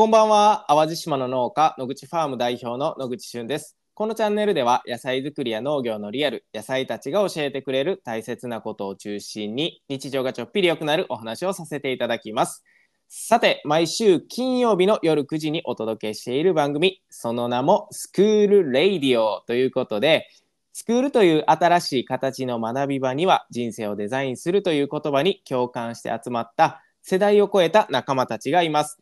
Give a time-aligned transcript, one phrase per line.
[0.00, 0.64] こんばんは。
[0.66, 3.76] 淡路島の農家野口ファーム代表の野口俊です。
[3.92, 12.64] このチャンネルでは野菜作りや農業のリアル野菜たちが教えてくれる大切なことを中心に日常がちょっぴり良くなるお話をさせていただきます。
[13.08, 20.30] さて毎週金曜日の夜9時にお届けしている番組その名もスクールレイディオということで
[20.72, 28.98] スクールという新しい形の学び場には人生をデザインするという言葉に共感して集まった世代を超えた仲間たちがいます。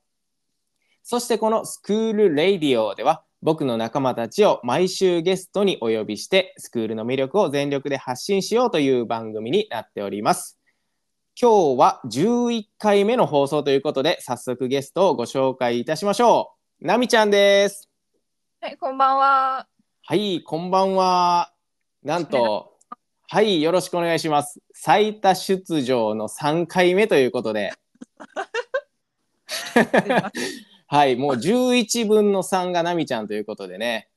[1.10, 10.58] そしてこのスクールレイディオでは僕の仲間たちを毎週ゲストにお呼びしてスクールの魅力を全力で発信しようという番組になっております。
[11.34, 16.52] 今日は11回目の放送ということで早速ゲストをご紹介いたしましょ
[16.82, 16.86] う。
[16.86, 17.88] なみちゃんです。
[18.60, 19.66] はい、こんばんは。
[20.02, 21.54] はい、こんばんは。
[22.02, 22.76] なんと、
[23.28, 24.60] はい、よろしくお願いします。
[24.74, 27.72] 最多出場の3回目ということで。
[30.90, 34.08] はい、もう11分の3がナミちゃんということでね、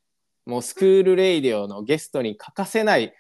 [0.46, 3.12] もうスクールレイディオのゲストに欠かせないっ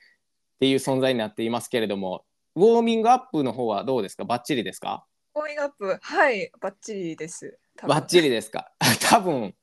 [0.60, 2.24] ていう存在になっていますけれども、
[2.56, 4.24] ウォーミングアップの方はどうですか？
[4.24, 5.06] バッチリですか？
[5.36, 7.60] ウォーミングアップ、はい、バッチリです。
[7.86, 8.72] バッチリですか？
[9.10, 9.54] 多分、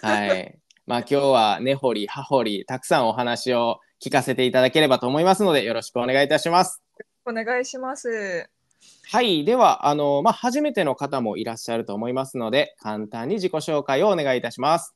[0.00, 0.58] はい。
[0.86, 6.82] まあ今日は根掘り葉掘りたくさんお話を聞かせていただければと思いますのでよろしくお願いいたします。
[7.26, 8.48] お願いします。
[9.10, 14.94] はい、ではあのまあ初めての方もいらっしゃると思いますので簡単に自己紹介をお願いいたします。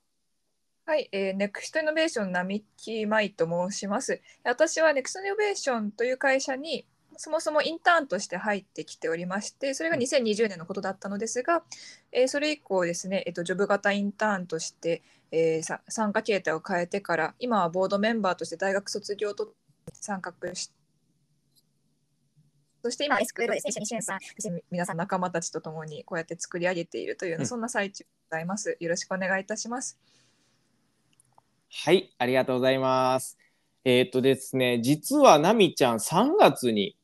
[0.86, 4.22] はい、えー、ネクストイノベーション並木舞と申します。
[4.42, 6.86] 私はネクストイノベーションという会社に
[7.18, 11.64] そもそもインターンとして入ってきておりまして、それが2020年のことだったのですが、
[12.12, 19.52] えー、それ以降ですね、えっと、ジョブ型インターンとして、えー、参加形態を変えてから、今はボードメンバーとして大学卒業と
[19.92, 20.77] 参画して、
[22.88, 24.18] そして今、エスクールですね、一緒にしゅんさん、
[24.70, 28.78] 皆さん仲間たちと共にこうやって作り上げているという、うん、そんな最中でございます。
[28.80, 29.98] よろしくお願いいたします。
[31.70, 33.36] はい、ありがとうございます。
[33.84, 36.96] えー、っとですね、実はナミちゃん3月に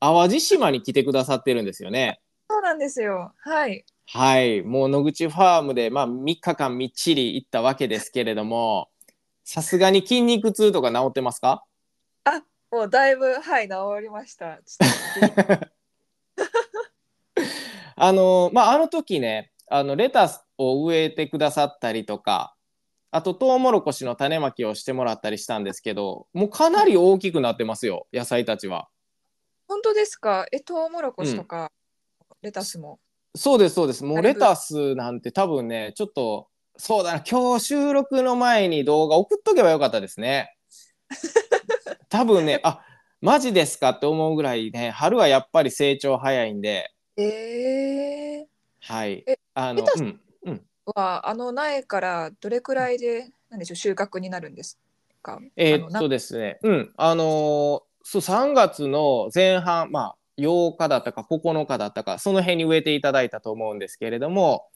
[0.00, 2.20] 淡路島に来てくださってるんですよね。
[2.50, 3.32] そうなんですよ。
[3.38, 3.84] はい。
[4.06, 8.88] はい、もう野口ファームでまあ3日間みっちり行ったわけですけれども、
[9.44, 11.62] さすがに筋肉痛とか治ってますか？
[12.70, 14.58] あ、もうだいぶはい治りました。
[17.96, 22.54] あのまああの時ねあのレタスを植えてくださったりとか
[23.10, 28.88] あとトウモロコシの種まきをしてもらったりしたんですけどもうかなり大きくなってますよ野菜たちは。
[29.66, 30.46] 本当ですか？
[30.52, 31.72] えトウモロコシとか、
[32.30, 33.00] うん、レタスも？
[33.34, 40.54] そうですそうですもうレタスなんて多分ねちょっとそうだな今日収録の前に動画送っとけばよかったですね。
[42.08, 42.80] 多分ねあ
[43.20, 46.90] マジですかって思うぐらいね春はやっぱり成長早いんで。
[47.16, 48.46] えー、
[48.80, 49.24] はい。
[49.26, 50.62] えあのうんうん。
[50.94, 54.78] はあの苗からどれくらいでなんでしょう収穫になるんです
[55.22, 55.40] か？
[55.56, 56.58] えー、っとですね。
[56.62, 56.92] うん。
[56.96, 64.68] あのー、そう3月の前半まあ8日だったか9日だったかその辺に植えていただいたと思うんですけれども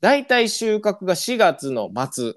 [0.00, 2.34] だいたい収穫が4月の末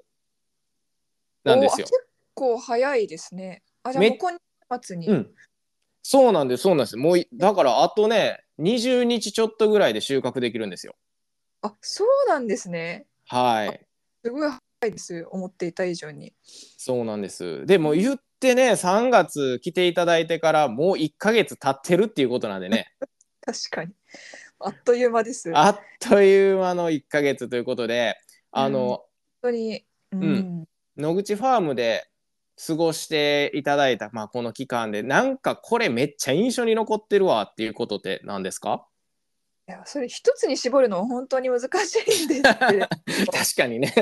[1.44, 1.86] なんですよ。
[1.86, 1.94] 結
[2.34, 3.62] 構早いですね。
[3.84, 4.38] あじゃあもう今
[4.70, 5.32] 月に、うん、
[6.04, 6.98] そうなんですそうなんです。
[6.98, 10.96] もうだからあとね20日ちょっとぐらいで収穫できるんですよ。
[11.62, 13.06] あそうなんですね。
[13.28, 13.82] はい。
[14.24, 16.34] すごい早いです思っていた以上に。
[16.78, 17.66] そうなんです。
[17.66, 22.94] でも言ってね3月来ていただいてからもう1か月経ってるっていうことなんでね。
[23.42, 23.94] 確かに。
[24.60, 25.52] あっという間です。
[25.56, 28.16] あっという間の1か月ということで
[28.52, 29.06] あの、うん、本
[29.44, 30.68] 当に、うん、うん、
[30.98, 32.08] 野口ファームで
[32.68, 38.86] 過ごしていただいた、まあ、この期間でなんかこれめっちゃ印象に残ってるわっていうことって何ですか？
[39.68, 43.94] いやそれ一つに絞るのは本当に難しいんです 確かにね。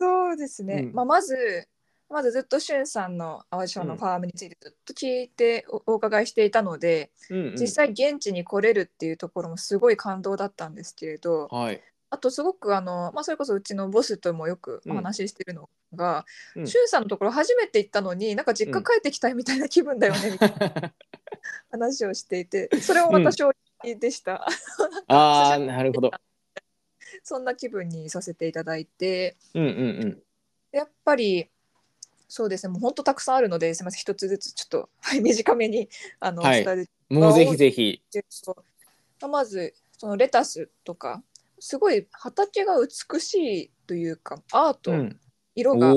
[0.00, 1.68] そうですね、うん、まあ、まず
[2.08, 16.26] まずずっとしゅんさんの淡路島のファームについてずっと聞いてお伺いしていたので、うんうん、実際現地に来れるっていうところもすごい感動だったんですけれど、はい、あとすごくあの、まあ、それこそうちのボスともよくお話ししてるのが、
[16.56, 20.92] うん、しゅんさんのところ初めて行ったのになんか実家帰ってきたみたいな気分だよね、みたいな
[21.70, 23.52] 話をしていてそれもまた衝
[23.84, 24.46] 撃でした。
[25.08, 26.10] うん、ああ なるほど。
[27.22, 29.72] そんな気分にさせていただいて、うんうんう
[30.06, 30.22] ん、
[30.72, 31.48] やっぱり
[32.28, 35.88] そうですねもう本当たくさんあるのですみません一つずつちょっと、はい、短めに
[36.20, 38.00] あの、はい、伝えるもうぜひぜひ。
[39.28, 41.22] まずそのレタスとか
[41.60, 45.20] すごい畑が美しいというかアート、うん、
[45.54, 45.88] 色が、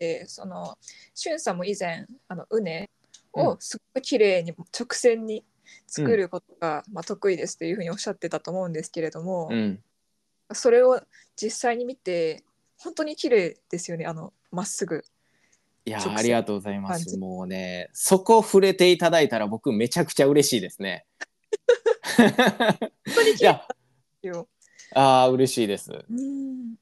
[0.00, 0.78] えー、その
[1.14, 2.88] しゅんさんも以前あの畝
[3.32, 5.44] をすごく綺麗に直線に
[5.88, 9.80] 作ることが、うん、まあ、得意ですというふうにおっしゃってたと思うんですけれども、うん、
[10.52, 11.00] それを
[11.36, 12.44] 実際に見て
[12.78, 15.04] 本当に綺麗ですよねあのまっすぐ。
[15.84, 17.18] いやありがとうございます。
[17.18, 21.06] もうね、そこ触れていただいたら僕めちゃくちゃ嬉しいですね。
[22.16, 22.32] 本
[23.16, 23.60] 当にい綺麗
[24.28, 24.48] や、よ。
[24.94, 25.92] ああ嬉しいです。
[25.92, 26.74] うん。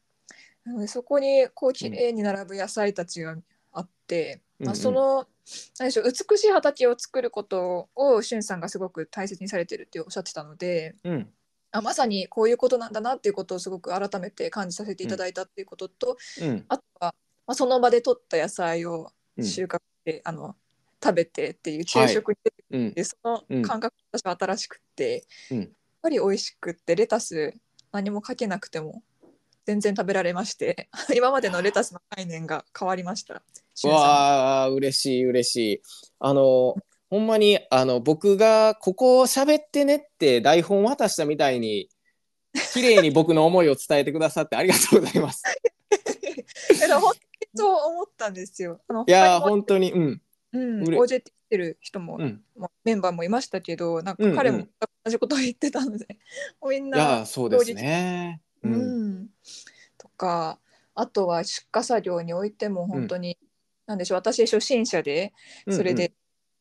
[0.64, 3.36] なのでそこにこう綺麗に並ぶ野菜たちが
[3.72, 4.76] あって、まあ、うん。
[4.76, 5.26] うんその
[5.78, 11.28] 何でしょう美しい畑を作ることをしゅんさんがすごく大切にされてるっておっしゃってたのでうん、
[11.72, 17.14] あまさにこういうことなんだなっていうことをすごく改めて感じさせていただいたっていうことと、うん、あとは、
[17.48, 19.44] まあ、その場で採った野菜をうん。
[19.44, 20.56] 収穫して、あの
[21.02, 25.24] 食べてっていう昼食に出てくうん、る、その感覚が私は新しくって、
[26.02, 27.54] ぱり美味しくってレタス
[27.92, 29.02] 何もかけなくても
[29.66, 33.42] 全然食べられまして 今までのレタスの概念が変わりました。
[33.84, 35.82] わあ嬉しい嬉しい。
[36.18, 36.76] あの
[37.08, 41.88] ほんまにあの僕がここ喋ってねって台本渡したみたいに
[42.72, 45.42] 綺麗に僕の思いを伝えてくださってありがとうございます。
[46.88, 47.14] 本当に
[47.54, 48.80] そう思ったんですよ。
[49.06, 50.22] いや本当にうん
[50.52, 52.42] うん、OJT 来てる人も、うん。
[52.56, 54.36] まあメンバーもいましたけどなんうんうん。
[54.36, 54.68] か彼も
[55.04, 56.06] 同じことを言ってたので、
[56.62, 58.40] みんいなそうですね。
[58.62, 59.20] ううん。
[59.22, 59.28] ん。
[59.98, 60.60] とか
[60.94, 63.36] あとは出荷作業においても本当に、
[63.86, 65.32] なんでしょう私初心者で
[65.68, 66.12] それで、う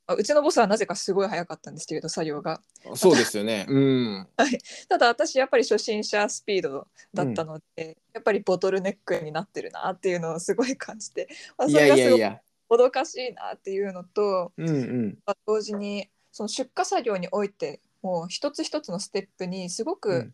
[0.07, 2.61] あうちのボスはなぜかすごい早かったんですけれど作業が。
[2.85, 3.67] うんそうですよね。
[3.69, 4.27] うん。
[4.89, 11.27] ただ私やっぱり初心者スピードだったので、やっぱりボトルネックになってるなっていうのをすごい感じて、
[11.57, 12.48] まあそれがす。
[12.69, 20.31] もどかしいなっていうのとうんうん同時にその出荷作業においてもう一つ一つのステップにすごく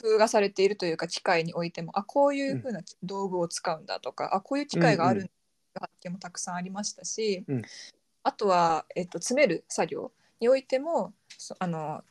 [0.00, 7.62] 工夫がされているというか機械においてもあこういうふうな道具を使うんだとか、あこういう機械があるんだという発見もたくさんありましたし、うん
[8.24, 11.12] あとは、えっと、詰める作業においても
[11.58, 12.02] あの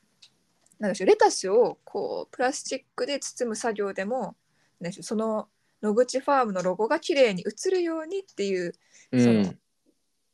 [0.79, 4.35] なんでしょうレタスをこうプラスチックで包む作業でも
[4.79, 5.47] なんでしょうその
[5.81, 8.73] 野口ファームのロゴが綺麗に映るようにっていう
[9.11, 9.53] その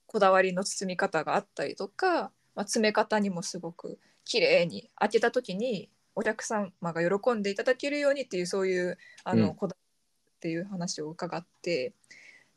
[0.10, 11.94] こだわりの包み方があったりとか、まあ、詰め方にもすごく綺麗に開けた時にお客様が喜んでいただけるようにっていうそういうあの、うんこだわりっていう話を伺って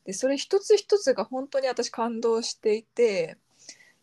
[0.07, 3.37] でそれ一つ一つが本当に私感動していて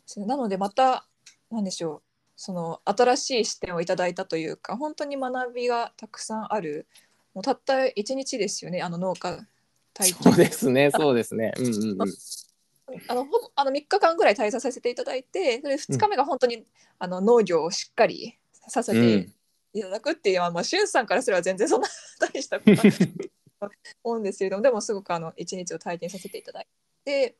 [0.06, 1.07] そなのでまた
[1.50, 2.02] 何でしょう
[2.36, 6.86] その新しい視点をいただいたというか本当に学びがたくさんある
[7.34, 9.40] もうたった1日ですよねあの農家
[9.94, 11.52] 体験そうですねそうですね。
[11.57, 12.07] うんうんうん。
[13.08, 16.66] あのほぼあの3日間ぐらい滞在させていただいてそれ2日目が本当に、
[16.98, 18.38] あの農業をしっかり
[18.68, 19.34] させてうん
[19.74, 21.88] いただくっていうのは、まあ、しゅんさんからすれば全然そんな
[22.20, 23.70] 大したことないと
[24.04, 26.68] 思うんですけれどもでもすごくあの1日を体験させていただい
[27.06, 27.36] て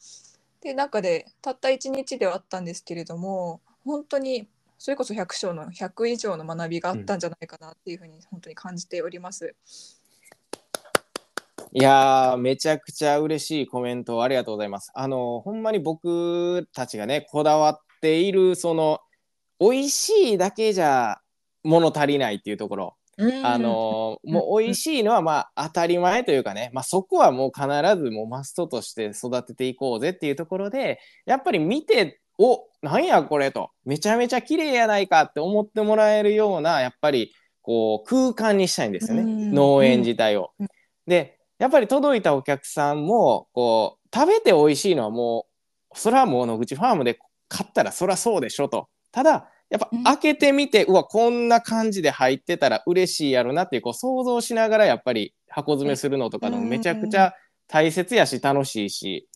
[0.62, 4.48] で中でたった1日ではあったんですけれども本当に
[4.78, 9.56] それこそ100章の100以上の学びがあったんじゃないかなっていうふうに本当に感じております。
[11.72, 14.92] いやーめちゃくちゃ嬉しいコメントをありがとうございます。
[14.96, 19.00] あのほんまに僕たちがねこだわっているその
[19.60, 21.20] 美味しいだけじゃ
[21.64, 22.96] 物足りないっていうところ、
[23.44, 27.68] あのもう美味しいのはまあ当たり前というかね、まあ、そこはもう必
[28.02, 33.72] ずもうマストとして育てていこうぜっていうところでやっぱり見ておなんやこれと。
[33.84, 39.54] めちゃめちゃ綺麗やないかって思ってもらえるようなやっぱりこう空間にしたいんですよね、うん。
[39.54, 40.52] 農園自体を。
[40.60, 40.68] うん。
[41.06, 45.46] でやっぱり届いたお客さんもこう食べて美味しいのはも
[45.94, 48.88] うそれはもう野口ファームで買ったらそりゃそうでしょと。
[49.12, 57.34] ただやっぱうん開けてみて、うわこんな感じで入ってたら嬉しいやろなっていうこう想像しながらやっぱり箱詰めするのとかのうんめちゃくちゃ
[57.68, 59.28] 大切やし楽しいし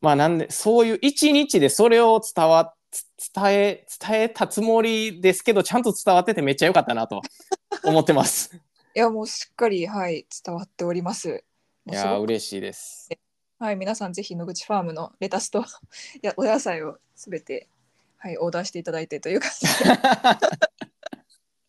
[0.00, 7.22] まあなんでそういう一日でそれを伝わつ伝え伝えたつもりですけどちゃんと伝わっててめっちゃ良かったなと
[7.84, 8.54] 思ってます。
[8.94, 11.44] いやもうしっかりはい伝わっております。
[11.86, 13.08] いやー嬉しいです。
[13.58, 15.60] はい、皆さんぜひ野口ファームのレタスと
[16.22, 17.68] いやお野菜をすべて、
[18.18, 19.90] はい、オーダーしていただいてという感じで。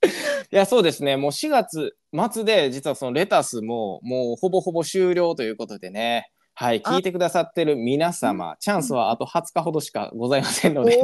[0.53, 1.15] いやそうですね。
[1.15, 1.95] もう4月
[2.31, 6.31] 末で実はそのレタスももうほぼほぼ終了ということでね。
[6.53, 6.91] はいあ。
[6.91, 11.03] 聞いてくださってる皆様チャンスはあと20日ほどしかございませんので。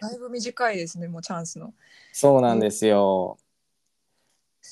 [0.00, 1.74] だいぶ短いですねもうチャンスの。
[2.12, 3.38] そうなんですよ。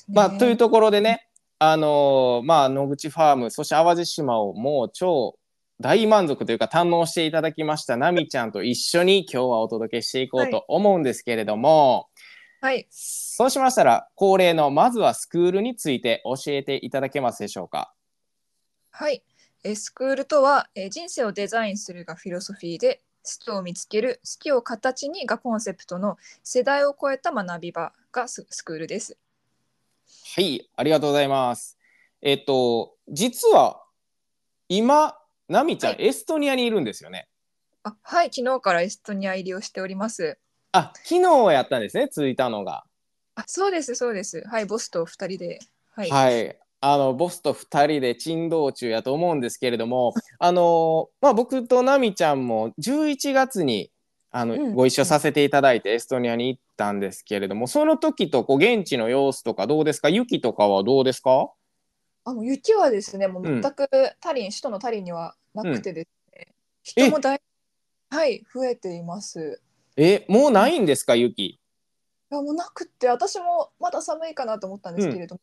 [0.09, 1.26] まあというところでね
[1.59, 5.39] あのーまあ野口ファームそして淡路島をもう超
[5.79, 12.09] 大満足というか堪能していただきましたナミちゃんと一緒に今日はお届けしていこうと思うんですけれども、
[12.61, 17.93] はいそうしましたら恒例のまずはスクールについて教えていただけますでしょうか？
[18.89, 19.23] はい、
[19.63, 29.17] えースクールとは、えー人生をデザインするがフィロソフィーで好きを見つける好きを形にがコンセプトの世代を超えた学び場がススクールです。
[30.35, 31.77] はい、ありがとうございます。
[32.21, 33.83] えっと、実は
[34.69, 37.27] 今、ナミちゃん、はエストニアにいるんですよね。
[37.83, 40.37] あはい、昨日からエストニア入りをしております。
[40.71, 42.83] あ、昨日やったんですね、着いたのが。
[43.35, 44.43] あ、そうです、そうです。
[44.47, 45.59] はい、ボスと二人で。
[45.93, 46.09] はい。
[46.09, 46.59] はい。
[46.79, 53.91] あのボスと2人で珍道中やと思うんですけれどもあの、まあ、僕とナミちゃんも11月に
[54.29, 60.07] あの、うんご一緒させていただいてエストニアに行ったんですけれどもその時とこう現地の様子とかどうですか？
[60.07, 61.51] 雪とかはどうですか？
[62.23, 63.89] あもう雪はですね、もううん全く
[64.21, 66.07] タリン、首都のタリンにはなくてです
[66.37, 66.53] ね、
[66.83, 67.41] 人もだい
[68.09, 69.61] はい、増えています。
[69.97, 71.43] えもうないんですか雪？
[71.45, 71.59] い
[72.29, 75.41] やもうなくって私もまだ寒いかなと思ったんですけれども、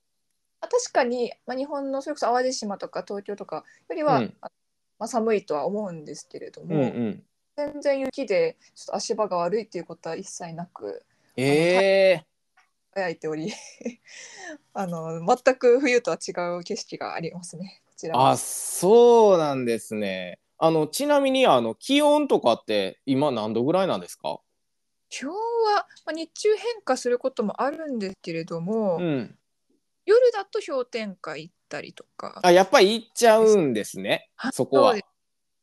[0.60, 4.34] あ確かに、まあ、日本のそれこそ淡路島とか東京とかよりは、うん。
[4.40, 4.50] あ
[4.98, 7.22] まあ、寒いとは思うんですけれども、うんうん。
[7.56, 11.02] 全然雪でちょっと足場が悪いっていうことは一切なく
[11.36, 12.24] え
[12.92, 13.52] 輝いており
[14.72, 17.82] あの全く冬とは違う景色がありますね。
[17.86, 18.30] こちー、らは。
[18.30, 20.38] あそうなんですね。
[20.58, 24.40] あのちなみにあの気温とかって今何度ぐらいなんですか？
[25.10, 29.38] 今日は、まあ、日中変化することもあるんですけれども、うん。
[30.06, 32.40] 夜だと氷点下行ったりとか。
[32.42, 34.30] あやっぱり行っちゃうんですね。
[34.36, 34.96] はいそこは。
[34.96, 35.04] 行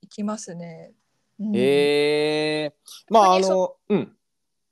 [0.10, 0.94] きますね。
[1.40, 1.56] うん。
[1.56, 2.74] ええ
[3.10, 4.18] まああのうん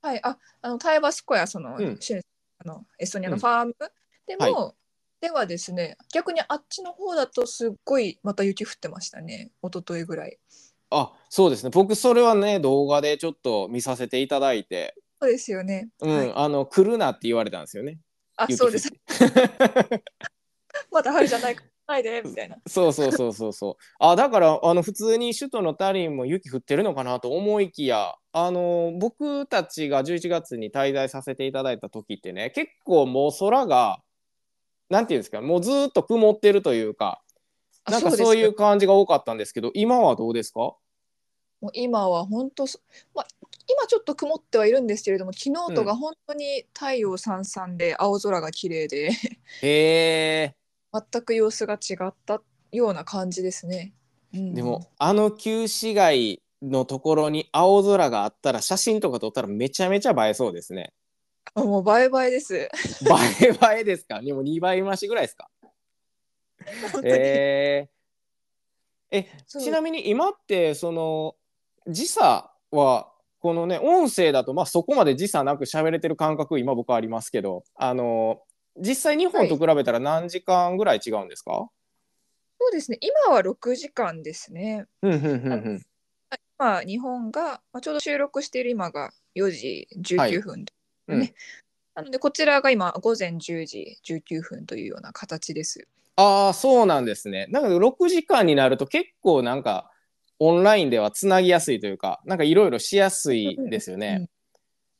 [0.02, 1.98] はい、ああのタイバスコヤその,、うん。
[2.58, 3.34] あのエストニアうん。
[3.34, 3.74] のファーム。
[4.26, 4.74] でも、は
[5.20, 9.50] ではですね逆にあっちの方だとすっごいまた雪降ってましたね。
[9.62, 10.38] 一昨日ぐらい。
[10.90, 11.70] あそうですね。
[11.70, 14.94] 僕それはね動画でちょっと見させていただいて。
[15.20, 16.32] そうですよね、うん、はい。
[16.34, 17.98] あの来るなって言われたんですよね。
[18.48, 18.90] 雪あそうです。
[20.90, 22.56] また春じゃないかないでみたいな。
[22.66, 23.76] そうそうそうそうそう。
[23.98, 34.00] あだからあの普通に首都のタリンも雪降ってるのかなと思いきやあの僕たちが11月に滞在させていただいた時ってね結構もう空が
[34.88, 37.20] なんていうんですかもうずーっと曇ってるというか
[37.84, 40.60] あなんかそういう感じが多かったんですけど今はどうですか？
[41.60, 42.80] もう今は本当そ、
[43.14, 43.26] まあ、
[43.68, 49.10] 今ちょっと曇ってはいるんですけれども昨日とが本当に太陽さんさんで青空が綺麗で。
[49.62, 50.54] へえ
[50.92, 52.42] 全く様子が違った
[52.72, 53.92] ような感じですね。
[54.34, 60.92] うんでもあの旧市街のところに青空があったら写真とか撮ったらめちゃめちゃ映えそうですね。
[61.54, 62.54] あもうバイバイです。
[62.56, 62.68] 映
[63.42, 64.20] え映えですか？
[64.20, 65.48] でも2倍増しぐらいですか？
[67.04, 68.00] えー
[69.12, 71.34] えちなみに今ってその
[71.88, 78.42] 時差はこのね音声だとまあそこまで時差なく喋れてる感覚今僕はありますけどあの
[78.80, 81.68] 実際日本と比べたら何時間ぐらい違うんですか、
[82.58, 84.86] そうですね今は6時間ですね。
[85.02, 85.82] うんうんうんうん
[86.58, 90.64] まあ日本が、まあ、ちょうど収録している今が4時19分、
[91.08, 91.34] うんね
[91.94, 95.88] なのでこちらが今午前10時19分というような形です。
[96.16, 97.46] ああそうなんですね。
[97.50, 99.90] なんか6時間になると結構なんか
[100.38, 104.28] オンラインではつなぎやすいというかなんかいろいろしやすいですよね。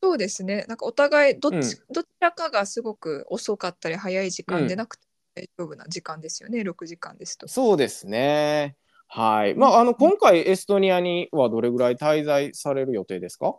[0.03, 1.61] そうですねなんかお互いどっち,、うん
[1.93, 5.03] どちらかがすごく遅かったり早い時間でうんなくて
[5.35, 7.47] 大丈夫な時間ですよね、6時間ですと。
[7.47, 8.77] そうですね。
[9.07, 9.55] はい。
[9.55, 13.55] まああの今回エストニアにはどれぐらい滞在される予定ですか？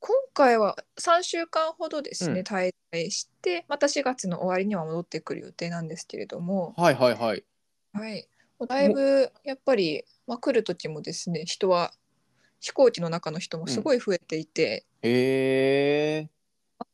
[0.00, 7.44] 今回は3週間ほどですね、うん滞在してまた4月の終わりには戻ってくる予定なんですけれども、はいはいはい。
[7.92, 8.28] はい、
[8.66, 11.92] だいぶやっぱり、まあ、来る時もですね人は
[12.60, 16.30] 飛行機の中の人もすごい増えていて、へえ。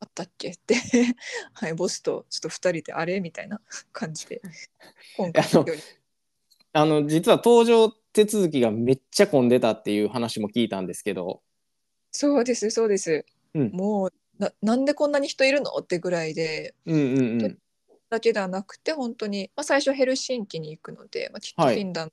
[0.00, 0.50] あったっけ？
[0.50, 0.76] って、
[1.54, 3.20] はい、ボスとちょっと2人であれ？
[3.20, 3.60] みたいな
[3.92, 4.40] 感じで。
[5.16, 5.66] 今回あの
[6.72, 11.42] あの実は搭乗手続きがめっちゃ混んでたっていう話も聞いたんですけど。
[12.10, 13.70] そうですそうです、うん。
[13.72, 15.70] もうななんでこんなに人いるの？
[15.76, 16.74] ってぐらいで。
[16.86, 17.58] うんうんうん。
[18.10, 21.80] だけではなくて本当に、まあ、最初ヘルシンキに行くので、まあ、きっとフはい。
[21.80, 22.12] ィンラン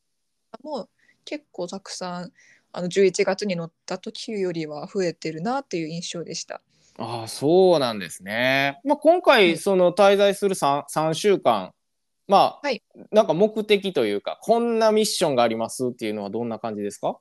[0.63, 0.89] ドも
[1.25, 2.34] 結構たくさん
[2.74, 6.62] あの11月に乗った時よりは増えてるなっていう印象でした。
[6.98, 8.80] ああそうなんですね。
[8.84, 11.74] まあ、今は回いその滞在する 3, 3週間
[12.28, 12.84] まあ、はい。
[13.12, 17.18] なんか目的というかこんなミッションがありますっていうのはどんな感じですか？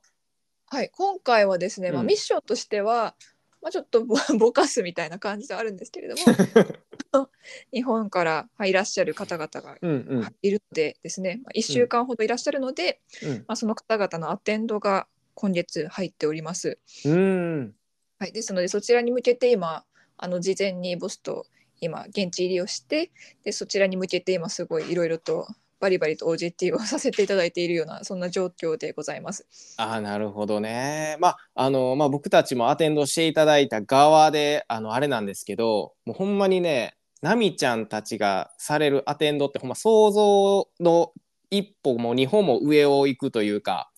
[0.67, 3.17] はい、今回はですね、まあ、うんミッションとしては、
[3.61, 7.29] まあ、ちょっとぼ ぼかすみたいな感じではあるんですけれども
[7.75, 10.35] 日本からはいいらっしゃる方々がうんうん。
[10.43, 13.31] いるのでですね、まあ、1週間ほどいらっしゃるので、うん。
[13.39, 15.09] まあ、その方々のアテンドが
[15.41, 16.79] 今月入っております。
[17.07, 17.73] うん
[18.19, 19.85] はい、ですのでそちらに向けて今
[20.19, 21.47] あの事前にボスと
[21.81, 23.11] 今現地入りをして
[23.43, 25.49] でそちらに向けて今すごいいろいろと
[25.81, 29.47] バリバリと OJT をさせていただいているようなそんな状況でございます。
[29.79, 31.17] ああなるほどね。
[31.21, 41.13] まああのまあ僕たちもアテンドしていただいた側であのあれなんですけどもうほんまにねナミちゃんたちがされるアテンドってほんま想像の
[41.51, 43.91] 一歩も二歩も上を行くというか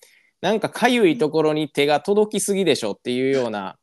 [0.43, 3.79] なんかかゆいところに手が届きすぎでしょっていうような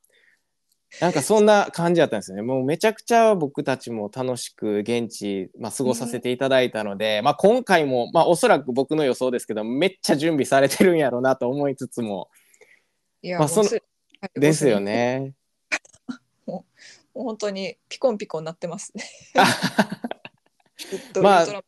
[1.01, 2.41] なんかそんな感じだったんですよね。
[2.41, 12.29] もうめちゃくちゃ僕たちも楽しく現地、まあ、過ごさせていただいたので、まあ、今回も、まあ、おそらく僕の予想ですけどめっちゃ準備されてるんやろうなと思いつつも
[13.21, 13.69] いや、まあその
[14.33, 14.79] ですよ。
[14.79, 15.33] ね。
[16.45, 16.65] も
[17.15, 19.03] う本当にピコンピコンなってますね。
[21.21, 21.63] まあ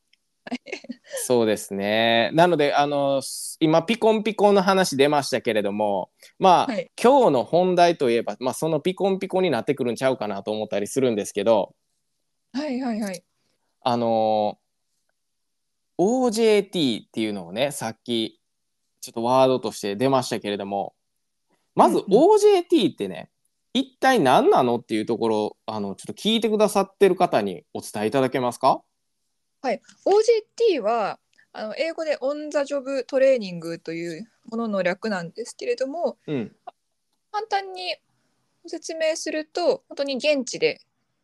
[1.26, 2.32] そうですね。
[2.34, 3.22] なのであの
[3.60, 11.76] 今ピコンピコンの話出ましたけれどもまあ、はい今日の本題といえば、まあ、そのピコンピコンになってくるんちゃうかなと思ったりするんですけど
[12.54, 13.24] はいはいはい。
[13.82, 14.58] あの
[15.98, 18.40] OJT っていうのをねさっき
[19.02, 20.94] ちょっとワードとして出ましたけれども
[21.76, 23.30] まずうん OJT ってね、
[23.74, 28.82] 一体何なのっていうところあのちょっと聞いてくださってる方にお伝えいただけますか？
[29.64, 31.20] OJT は
[31.54, 36.56] あの英語でオン・ザ・ジョブ・トレーニングというものの略なんですけれどもうん。
[37.32, 37.96] 簡単に
[38.64, 40.82] ご説明すると本当に現地で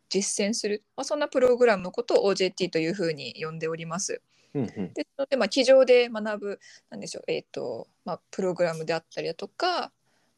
[0.08, 4.22] 実践する、まあ、そんなプログラムのことを OJT というふうに呼んでおります。
[4.54, 4.92] うんうん。
[4.94, 9.90] ですので、まあ、机上で学ぶなんでしょう、えーとまあ、プログラムであったりだとか、ま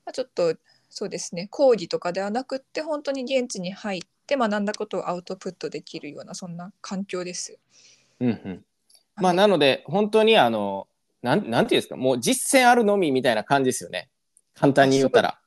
[0.07, 0.57] あ、ちょっと
[0.89, 7.59] そうですね講義とかではなくって本当に現地に入って学んだことをアウトプットできるようなそんな環境です。
[8.21, 8.65] うんうん。
[9.17, 10.87] まあなので本当にあの
[11.23, 14.09] なんなんていうんですかもう実践あるのみみたいな感じですよね。
[14.55, 15.39] 簡単に言ったら。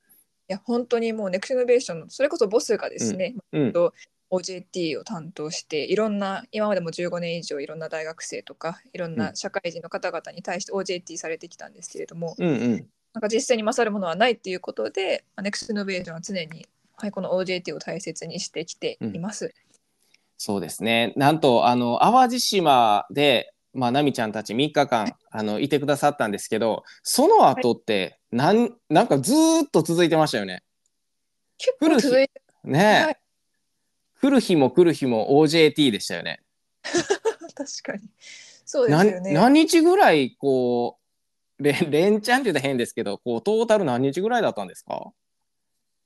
[0.50, 3.74] いや本当にもうネクストイノベーションのそれこそボスがですね、うん、
[4.30, 9.36] OJT を担当していろんな今までも15年以上いろんな大学生とかいろんうなん。
[9.36, 12.88] 社会人の方々に対して OJT されてきたんですけれども、うんうん。
[13.14, 16.66] なんか実践に勝るものはないっていうことでネクストイノベーションは常に、
[17.04, 19.54] はい、この OJT を大切にしてきています。
[20.38, 21.12] そうですね。
[21.18, 30.64] なんと、あの、淡路島で、まあ、奈美ちゃんたち3日間、あの、いてくださったんですけど、その後って、なん、なんかずーっと続いてましたよね。
[31.58, 33.18] 結来る日構続いて、ねえ、はい
[34.22, 36.42] 来る日も来る日も OJT でしたよね。
[37.54, 38.10] 確かに
[38.64, 39.34] そうですよね。
[39.34, 40.98] 何日ぐらい、こ
[41.60, 45.12] う、連連チャンって言ったら変ですけど、こう、トータル何日ぐらいだったんですか？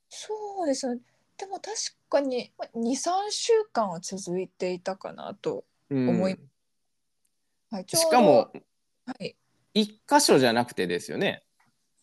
[0.10, 1.02] そうですね。
[1.38, 1.76] でも確
[2.10, 6.10] かに23週間は続いていたかなと、うん。
[6.10, 6.38] 思い
[7.70, 8.52] はい、ちょうどしかも、
[9.06, 9.36] はい、
[9.74, 11.44] 一箇所じゃなくてですよね。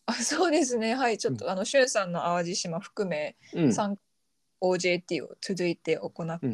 [0.05, 0.95] あそうですね。
[0.95, 3.65] はいちょっと、あのしゅんさんの淡路島含めうん。
[3.69, 3.95] 3
[4.61, 6.53] OJT を続いて行って、うん。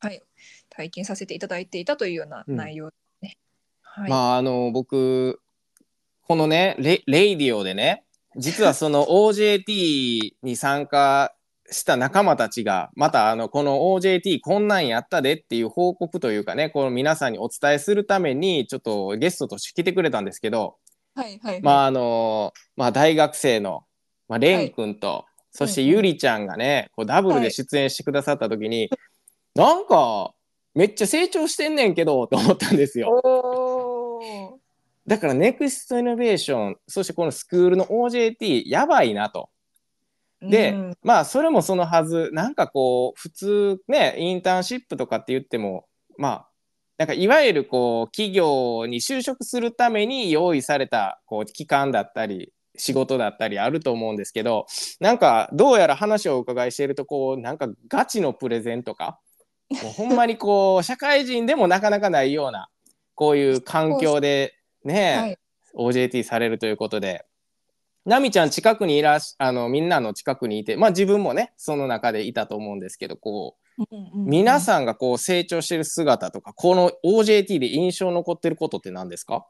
[0.00, 0.22] はい、
[0.70, 2.56] 体験させていただいていたというようなうん。
[2.56, 3.38] 内容ですね。
[3.82, 5.40] はい、まああの僕
[6.22, 8.04] このねレレイディオでね
[8.36, 11.34] 実はその OJT に参加
[11.70, 20.76] した仲間たちがまたあのこの OJT こんなんやったでっていう報告というかねこの皆さんにお伝えするためにちょっとゲストとして来てくれたんですけど
[21.14, 21.62] はいはいはい。
[21.62, 23.84] まああのまあ大学生の、
[24.28, 28.90] まあ、レン君と、そしてゆりちゃんがねこうダブルで出演してくださった時に、
[29.54, 30.32] なんか
[30.74, 33.10] めっちゃ成長してんねんけどと思ったんですよ。
[35.06, 39.50] だからネクストイノベーションそしてこのスクールの OJT やばいなと。
[40.40, 45.86] で、うんまあそれもそのはずなんかこう普通ねインターンシップとかって言っても
[46.16, 46.48] まあ
[46.98, 54.66] なんかいわゆるこう企業に就職するために用意されたこう期間だったり仕事だったりあると思うんですけど
[55.00, 59.20] なんかどうやら話をお伺いしているとこうなんかガチのプレゼンとか
[59.70, 62.68] もうほんまにこう 社会人でもなかなかないような
[63.14, 65.38] こういう環境でね、はい。
[65.74, 67.24] OJT されるということで。
[68.04, 79.46] ナミちゃん近くにいらしあのみんなの近くにいてまあ自分もねその中でいたと思うんですけどこう皆さんがこう成長してる姿とかこの OJT で印象に残ってることって何ですか？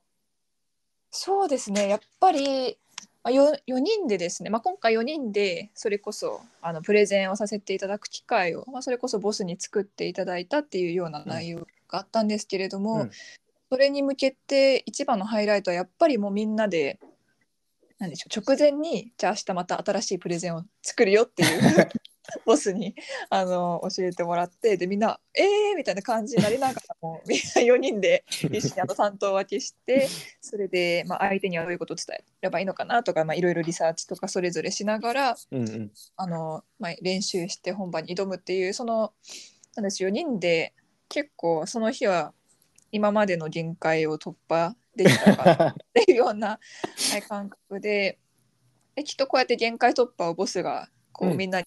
[1.11, 1.89] そうですね。
[1.89, 2.77] やっぱり
[3.25, 13.11] まあ 4, 4人でですね、まあ、今回4人でそれこそあのプレゼンをさせていただく機会を、まあ、それこそボスに作っていただいたっていうような内容があったんですけれども、うん
[13.73, 17.01] それに向けて一番のハイライトはやっぱりもうみんなで
[17.99, 21.89] なんでしょう直前にじゃあ明日また新しいプレゼンを作るよっていう
[22.45, 22.95] ボスに
[23.31, 30.07] あの教えてもらってでみんな「えー!」みたいな感じになりながらも みんな4人で一緒にあの担当分けして
[30.43, 39.15] それで、まあ、相手にはどういうことを伝えればいいのかなとかまあいろいろリサーチとかそれぞれしながらうんうんあの、まあ、練習して本番に挑むっていうその
[39.77, 40.75] なんです4人で
[41.09, 42.35] 結構その日は
[42.93, 46.61] 今までの限界を突破できたかなっていうような
[47.11, 48.19] はい感覚で
[48.95, 51.67] できっとこうやって限界突破をボスがこう、うんみんなに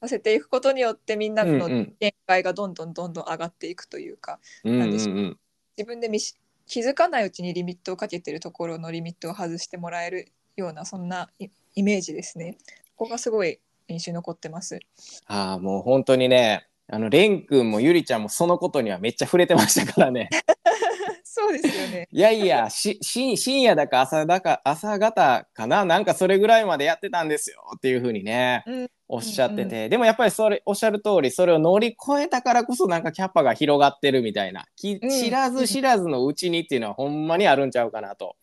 [0.00, 5.38] させていくことによってみんなの限界がどんどんどんどん上がっていくというか、うんなんでしょうんうん
[5.76, 6.34] 自分で見し
[6.66, 12.56] 気づかないうちにリミットをかけてるところのリミットを外してもらえるようなそんなイイメージですね。
[12.96, 14.80] ここがすごい印象に残ってます。
[15.26, 20.28] ああもう本当にねあのレン君もゆりちゃんもそのことにはめっちゃ触れてましたからね。
[21.24, 22.08] そうですよね。
[22.12, 25.84] いやいやしし深夜だか朝だか朝方かな？
[25.84, 28.90] なんかそれぐらいまでやってたんですよっていうふうにね、うん。
[29.08, 34.66] おっしゃってて、でもやっぱりそれおっしゃる通りそれを乗り越えたからこそなんかキャパが広がってるみたいな。
[34.76, 35.10] きうん。
[35.10, 38.36] 知らず 知らずのうちにっていうのはほんまにあるんちゃうかなと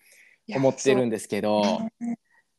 [0.53, 1.61] 思ってるんですけど。
[1.61, 1.89] は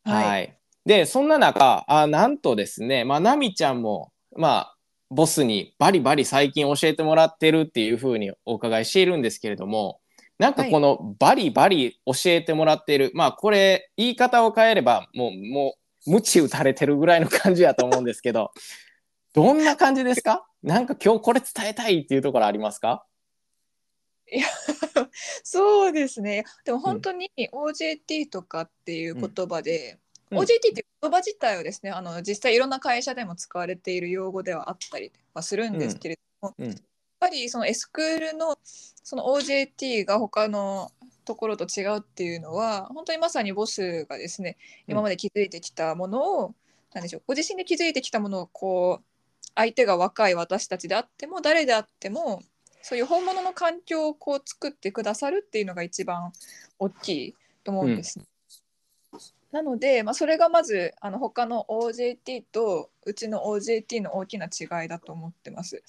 [0.04, 0.54] い、はい。
[0.84, 4.73] でそんな中あなんとですねまあ奈美ちゃんもまあ
[5.14, 10.00] ボスにバリバリ最近教えてもらってるっていうふうにお伺いしているんですけれども
[10.38, 18.50] なんかこのバリバリ教えてもらってる、まあこれ言い方を変えればもうもう鞭打たれてるぐらいの感じやと思うんですけど
[19.32, 20.44] どんな感じですか？
[20.62, 23.06] なんか今日これ伝えたいっていうところありますか？
[25.44, 26.44] そうですね。
[26.64, 29.98] でも本当に OJT とかっていう言葉で、
[30.30, 30.38] うん。
[30.38, 36.64] OJT っていう言葉自体はですね、あの実際いろんな会社でも使われている用語ではあったりはするんですけれども、うん。
[36.66, 36.70] うん。
[36.72, 36.80] やっ
[37.20, 40.90] ぱりその S クールのその OJT が他の
[41.24, 44.56] ところと違うっていうのは本当にまさにボスがですね
[44.86, 46.54] 今まで築いてきたものを、
[46.92, 49.04] なんでしょうご自身で築いてきたものをこう
[49.54, 52.42] 相手が若い私たちであっても誰であっても
[52.82, 56.32] そういう本物の環境をこう作ってくださるっていうのが一番
[56.78, 57.34] 大きい
[57.64, 58.20] と思うんです。
[59.54, 65.80] なので、まあ、それがまずあの他の OJT とうちの OJT の大きな違いだと思ってます。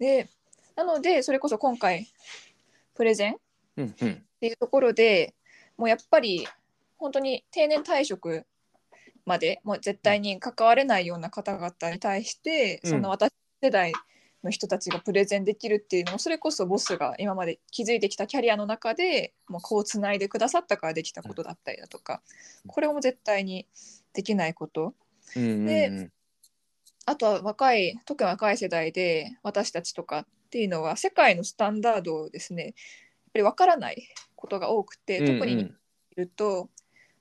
[0.00, 0.28] で
[0.74, 2.08] なのでそれこそ今回
[2.96, 3.36] プレゼンっ
[3.76, 5.32] うんうんていうところで
[5.76, 6.48] もうやっぱり
[6.98, 8.46] 本当に定年退職
[9.26, 13.92] までもう絶対に関われないような方々に対して、うんその私世代
[14.44, 22.22] の人たちがプレゼンできるっていうのもそれこそボスが今まで築いてきたキャリアの中でもうこうつないでくださったからできたことだったりだとか
[22.66, 23.66] これも絶対に
[24.12, 24.94] できないこと。
[25.36, 26.10] うんうんで
[27.04, 35.34] あとは若い特に若い世代で私たちとかっていうのは世界のスタンダードをですねやっぱり分からないことが多くてうんうん。
[35.40, 35.74] 特にい
[36.14, 36.68] ると、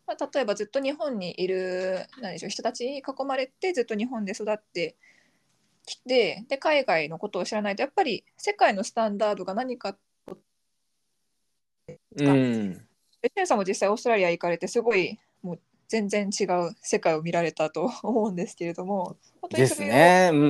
[0.06, 4.98] まあ、例えばずっと日本にいる何でしょう人たちに囲まれてずっと日本で育って
[5.96, 9.98] きてで海外のことを知らないとやっぱり世界のスタンダードが何か
[12.18, 12.74] うん。
[13.22, 20.30] でシェンさんも実際オーストラリア行かれてすごいもう全然違う世界を見られたと 思うんですけれども本当ですにそれをね。
[20.34, 20.46] うんう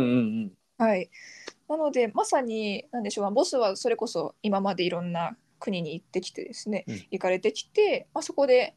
[0.48, 1.12] んはい、
[1.68, 6.96] なのでまさに何でしょうボスはそれこそ今までいろんな国に行ってきてですね、うん。
[7.12, 8.74] 行かれてきて、まあ、そこで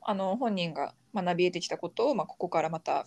[0.00, 3.06] あの本人が学び得てきたことを、まあ、ここからまた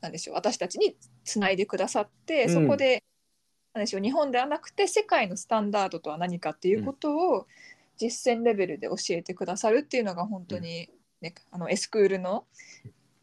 [0.00, 3.02] 何でしょう私たちにつないでくださって、うんそこで
[3.74, 7.46] 何でしょう日本ではなくて世界のスタンダードとは何かっていうことを
[7.98, 10.88] 実践レベルで教えてくださるっていうのが本当に、
[11.20, 12.44] ねあのエスクールの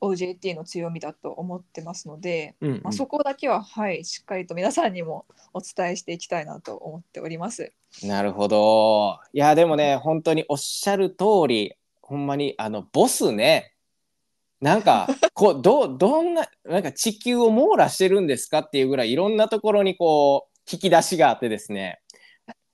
[0.03, 2.55] OJT の強みだと思ってますので。
[2.59, 7.71] うんうんまあ、そこだけは、はい、しっかりと皆さんにもお伝えしていきたいなと思っております。
[8.03, 9.19] なるほど。
[9.31, 13.72] いや、でもね、本当におっしゃる通り、ほんまに、あの、ボスね、
[14.63, 21.99] なんか、こう、どう、どんな、なんか地球を網羅してるんですかっていうぐらい、いろんなところにこう、引き出しがあってですね、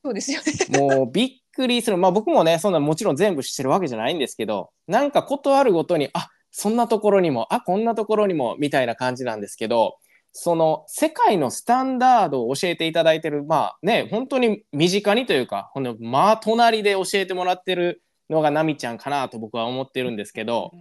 [0.04, 0.80] そうですよね。
[0.80, 1.98] もうびっくりする。
[1.98, 9.98] まあ僕もね、そんなもちろん全部知ってるわけじゃないんですけど、なんかことあるごとに、あ、そんなところにも、あ、こんなところにも、みたいな感じなんですけど、
[10.32, 20.72] その世界のスタンダードを教えていただいてる、まあね、本当に身近にというか、ほんのまあ隣で教えてもらってるのがナミちゃんかなと僕は思ってるんですけど、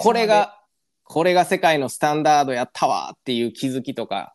[0.00, 0.60] これが、
[1.04, 4.34] これが世界のスタンダードやったわっていう気づきとか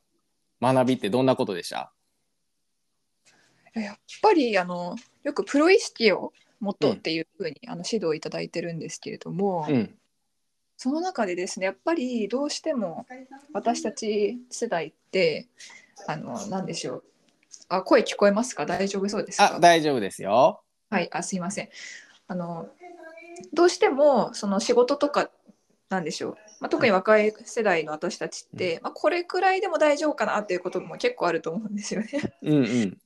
[0.61, 1.91] 学びってどんなことでした？
[3.73, 9.95] やっぱりあのよくプロ意識を持とうっていうふうに、あの指導をいただいてるんですけれども、うん。
[10.81, 13.05] その中でですねやっぱりどうしても
[13.51, 15.49] 私たち世代って
[16.07, 17.03] あの何でしょう
[17.67, 18.65] あ声聞こえますか？
[18.65, 19.55] 大丈夫そうですか？
[19.57, 20.61] あ、大丈夫ですよ。
[20.89, 21.69] はい、あすいません。
[22.27, 22.69] あの
[23.53, 25.29] どうしてもその仕事とか
[25.89, 32.09] なんでしょう、まあ、特に若い世代の私たちって、まあ、これくらいでも大丈夫かなっていうことも結構あると思うんですよね。
[32.41, 32.97] うんうん。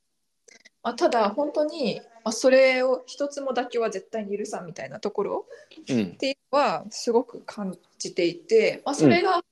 [0.84, 5.46] まあ、ただ本当に、まあ、それを一つも妥協は絶対に許さんみたいなところ
[5.90, 6.18] うんっ。
[6.18, 9.44] ていうのはすごく感じていて、まあ、それが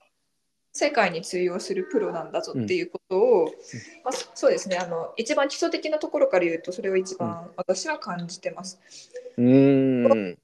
[0.74, 3.46] 世界に通用するプロなんだぞっていうことを、
[4.04, 8.80] まあ、そそうですねあの一番基礎的なところから言うとそれを一番私は感じてます。
[9.38, 10.38] うーん。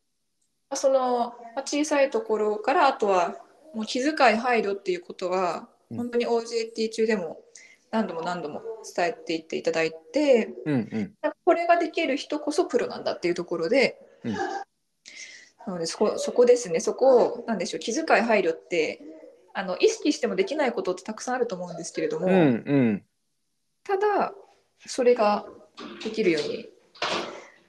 [0.69, 3.35] まあそのまあ小さいところからあとは
[3.73, 5.97] もう気遣い配慮っていうことはうん。
[5.97, 7.39] 本当に OJT 中でも
[7.91, 8.61] 何度も何度も
[8.95, 11.13] 伝えていっていただいてうんうん。
[11.45, 14.33] これができる人こそプロなんだっていうところで、うん。
[14.33, 16.79] なのでそこそこですね。
[16.79, 19.01] そこを何でしょう気遣い配慮って
[19.53, 23.03] あの意識してもできないことってたくさんあると思うんですけれども、うんうん。
[23.83, 24.33] ただ
[24.85, 25.45] それが
[26.03, 26.69] できるように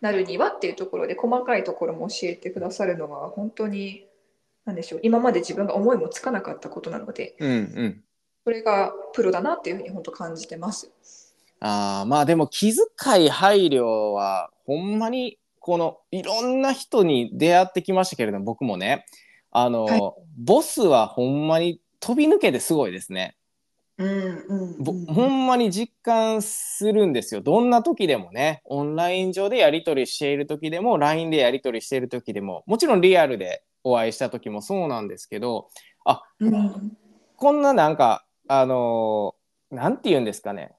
[0.00, 4.06] なるにはっていうところで細かいところも教えてくださるのが本当に
[4.64, 8.04] 何でしょう今まで自分が思いもつかなかったことなのでうんうん
[8.44, 10.90] それがプロだなっていうふうに本当感じてます。
[11.60, 19.04] ああまあでも気遣い配慮はほんまにこのいろんな人に出会ってきましたけれども僕もね
[19.50, 20.00] あの、はい
[20.40, 23.36] ボスはほんまに飛び抜けてすごいですね。
[23.98, 27.40] うんうんぼほんまに実感するんですよ。
[27.40, 35.68] どんな時でもね、オンライン上でやり取りしている時でも、LINE でやり取りしている時でも、もちろんリアルでお会いした時もそうなんですけど、
[36.38, 36.96] うん。
[37.36, 39.38] こんななんか、あのー
[39.70, 40.72] なんて言うんですかね、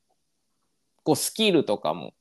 [1.03, 2.13] こうスキルとかも、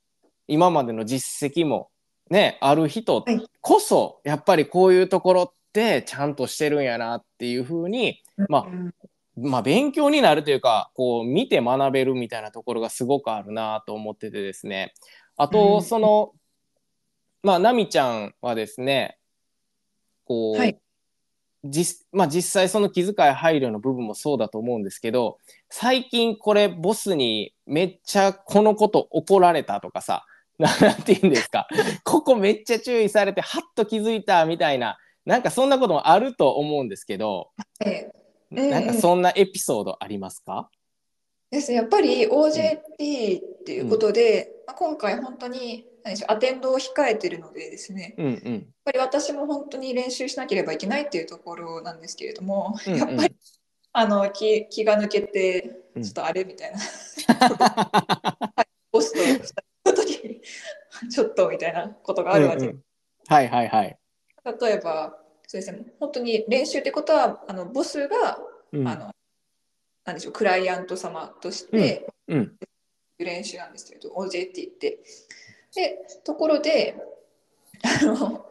[0.49, 1.91] 今までの実績も
[2.29, 3.47] ね、ある人はい。
[3.63, 8.95] こそ、やっぱりこういうところってちゃんとしてるんやなっていうふうに、まあうん
[9.43, 14.95] まあ、勉強になるというかこう見て学べるみたいなところがすごくあるなと思っててですね。
[15.37, 15.83] あと、うん。
[15.83, 16.33] その
[17.43, 19.19] まあ奈美ちゃんはですね
[20.25, 20.79] こう、はい。
[21.65, 30.25] 実まあ、実際その気遣い配慮の部分もそうだと思うんですけど最近これボスにめっちゃこのこと怒られたとかさ
[30.59, 31.69] な なんて言うんですか。
[32.05, 37.51] ここめっちゃ注意されてはっと気づいたみたいななんかそんなこともあると思うんですけど、
[37.85, 40.71] えええなんかそんなエピソードありますか、
[41.51, 48.53] ですねやっぱり OJT っていうことで、まあ、今回本当に何でしょうアテンドを控えてるのでですねうんうん。
[48.55, 52.99] やっぱり私も本当に練習しなければいけないっていうところなんですけれども、うんうん。
[52.99, 53.37] やっぱり
[53.93, 56.03] あの気気が抜けてうん。
[56.03, 56.79] ちょっとあれみたいな、
[58.93, 59.53] ボスとし
[59.85, 60.41] た時に
[61.11, 62.83] ちょっとみたいなことがあるわけ、うんうん。
[63.27, 63.99] はいはいはい。
[64.61, 65.81] 例えばそうですね。
[65.99, 68.39] 本当に練習ってことはあのボスが、
[68.71, 68.87] うん。
[68.87, 69.11] あの
[70.05, 72.53] なんでしょうクライアント様として、うん。
[73.19, 75.01] 練習なんですけれど OJT って。
[75.75, 76.97] でところで
[77.83, 78.47] あの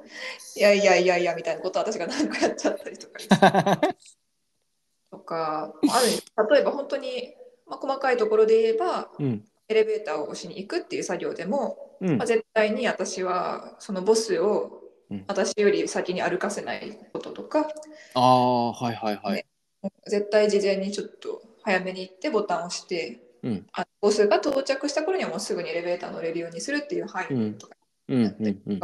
[0.56, 3.80] いやいやいやいやみたいなことを私が何かやっちゃったりとか。
[5.12, 7.36] とかある例えば本当に、
[7.68, 9.46] まあ、細かいところで言えばうん。
[9.70, 12.18] エレベーターを押しに行くっていう作業でも、うん。
[12.18, 14.87] まあ、絶対に私はそのボスをうん
[15.28, 17.67] 私より先に歩かせないこととか、
[18.13, 19.46] ああはいはいはい。
[20.08, 23.65] 絶対事前にちょっと早めに行ってボタンを押して、うん。
[23.74, 27.76] あボスが到着した頃にはもうすぐにエレベーター乗れるようにするっていう配慮とか、
[28.10, 28.24] うん。
[28.24, 28.80] うんうん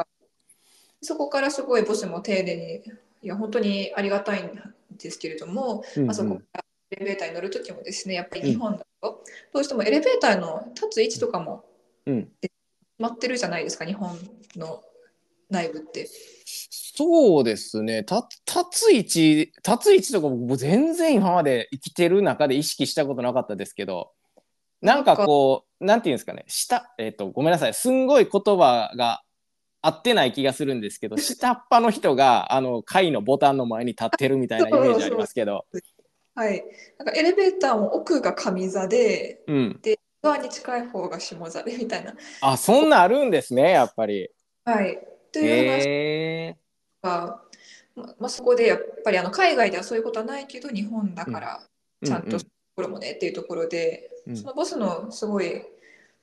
[1.05, 2.75] そこからすごいボスも丁寧に
[3.21, 4.51] いや本当にありがたいん
[4.97, 6.07] ですけれども、うんうん。
[6.07, 11.65] まあ、そこからエレベーターに乗る時もですねやっぱり日本だとどうしてもエレベーターの立つ位置とかも
[12.05, 12.29] うん。
[12.41, 12.53] 決
[12.99, 14.17] まってるじゃないですか日本
[14.55, 14.81] の
[15.53, 16.09] 内部って。
[16.45, 18.03] そうですね。
[18.03, 24.11] た立つ位置立つ位置とか僕全然今まで生きてる中で意識したことなかったですけど、
[24.81, 26.43] なんかこうなんていうんですかね。
[26.47, 27.73] 下えっ、とごめんなさい。
[27.73, 29.21] すんごい言葉が
[29.81, 35.65] 合ってない気がするんですけど、 下っ端の人があの階のボタンの前に立ってるみたいなイメージありますけど、
[36.35, 36.63] はい、
[36.97, 39.81] なんかエレベーターも奥が上座でうん。
[40.21, 42.15] ドアに近い方が下座でみたいな。
[42.39, 44.29] あそんなあるんですねやっぱり。
[44.63, 44.97] はい、
[45.33, 46.63] という話。
[47.03, 47.41] が、
[47.95, 51.61] ままあ、そこでやっぱりあの海外ではそういうことはないけど日本だから
[52.03, 52.39] ちゃんと
[52.75, 54.37] ころもねっていうところで、うん。
[54.37, 55.61] そのボスのすごい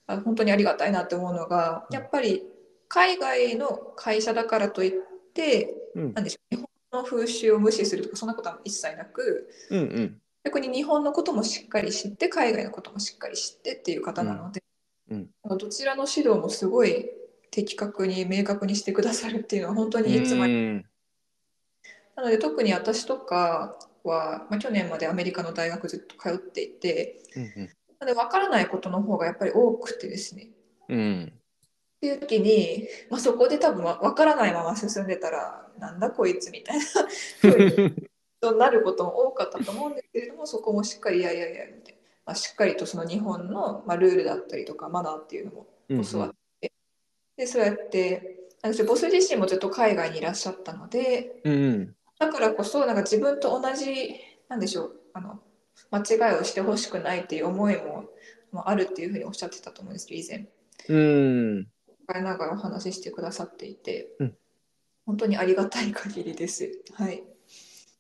[0.06, 2.42] あ本当にありがたいなって思うのがやっぱり
[2.88, 4.92] 海外の会社だからといっ
[5.34, 6.14] てうん。
[6.14, 10.20] なんでしょう日本の風習を無視するとかそんなことは一切なくうんうん。
[10.44, 14.62] 逆に日本のこともしっかり知って海外のこともしっかり知ってっていう方なので、
[15.10, 15.28] うん。
[15.44, 17.10] どちらの指導もすごい
[17.50, 20.84] 的確に明確にしてくださるっていうのは本当にいつもうん
[22.16, 30.48] なので特に私とかは、まあ、去年までアメリカの大学ずっと通っていてうんなので分からないことの方がやっぱり多くてですね。
[30.88, 31.32] うん。
[31.32, 31.40] っ
[32.00, 36.84] ていう時に、まあ、そこで多分わ分からないまま進んでたらなんだこいつみたいな
[37.42, 46.36] 風になることも多かったと思うんですけれどもそこもしっかりいやいやいやみたいな、まあ、しっかりとその日本の、まあ、ルールだったりとかマナーっていうのもうん教わって、
[47.40, 54.14] でそうやって私ボス自身もずっと海外にいらっしゃったのでうんだからこそなんか自分と同じ
[54.50, 55.40] なんでしょうあの
[55.90, 58.04] 間違いをしてほしくないっていう思いも
[58.52, 60.48] もあるっていうふうにおっしゃってたと思うんですけど以前。
[60.88, 61.66] うん。
[62.08, 64.36] ながらお話ししてくださっていて、うん。
[65.06, 66.82] 本当にありがたい限りです。
[66.94, 67.22] はい、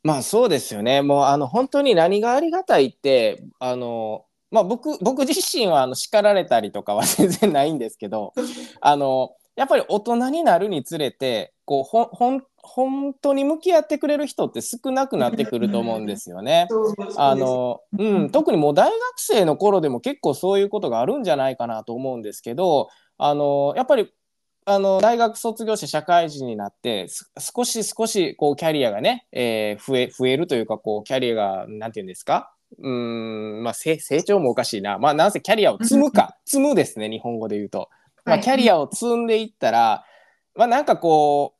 [0.02, 1.02] まあそうですよね。
[1.02, 8.32] もうあの本当に何がありがたいってあのまあ僕 僕自身はあの叱られたりとかは 全然ないんですけど、
[8.80, 16.68] あのやっぱり大人になるにつれてこうほほん本当に向き合ってくれる人って少なくなってくると思うんですよね。
[17.16, 24.12] あのうん、特にもう大学生の頃でも結構そういうことがあるんじゃないかなと思うんですけどあのやっぱり
[24.66, 27.06] あの大学卒業して社会人になって
[27.38, 32.52] 少し少しこうキャリアがね、えー、増え増えるというかこうキャリアがなんて言うんですか？
[32.78, 34.98] うんまあ成長もおかしいな。
[34.98, 36.36] まあなんせキャリアを積むか。
[36.44, 37.90] 積むですね日本語で言うと、
[38.24, 40.04] まあ、キャリアを積んでいったら、
[40.54, 41.54] まあなんかこ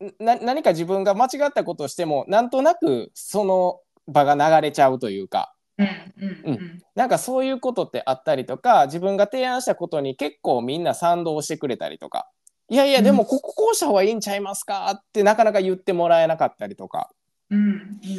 [0.00, 6.82] うな何か自分が間違ったことをしてもなんとなくその場が流れちゃうというか、うんうんうん。
[6.94, 12.28] なんかそういうことってあったりとか自分が提案したことに結構みんな賛同してくれたりとか。
[12.72, 17.10] いやいやでもこここうした方がいいんちゃいますかってなかなか言ってもらえなかったりとか、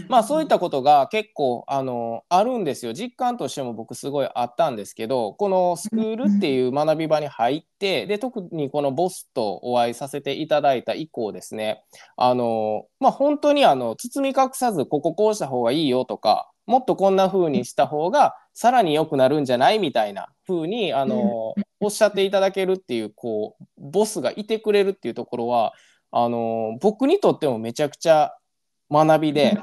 [0.09, 2.93] まあそういったことが結構あのあるんですよ。
[2.93, 11.83] 実感としても僕すごいあったんですけどこのスクールっていう学び場に入ってで特にこのボスとお会いさせていただいた以降ですね。
[12.17, 25.73] あのまあ本当にあの包み隠さずこここうした方がいいよとかもっとこんな風にした方がさらに良くなるんじゃないみたいな風にあのおっしゃっていただけるっていうこうボスがいてくれるっていうところは
[26.11, 28.33] あの僕にとってもめちゃくちゃ
[28.91, 29.57] 学びで、